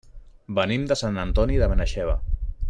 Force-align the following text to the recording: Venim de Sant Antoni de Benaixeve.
Venim 0.59 0.87
de 0.93 0.97
Sant 1.01 1.19
Antoni 1.25 1.61
de 1.65 1.69
Benaixeve. 1.75 2.17